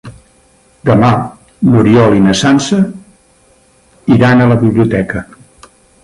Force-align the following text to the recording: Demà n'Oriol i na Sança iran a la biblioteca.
Demà 0.89 1.09
n'Oriol 1.67 2.15
i 2.19 2.23
na 2.27 2.33
Sança 2.39 2.79
iran 4.15 4.41
a 4.41 4.47
la 4.53 4.57
biblioteca. 4.63 5.23